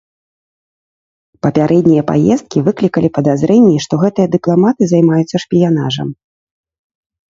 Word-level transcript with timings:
Папярэднія 1.47 2.03
паездкі 2.11 2.65
выклікалі 2.71 3.13
падазрэнні, 3.19 3.75
што 3.89 3.93
гэтыя 4.07 4.27
дыпламаты 4.41 4.83
займаюцца 4.97 5.37
шпіянажам. 5.49 6.09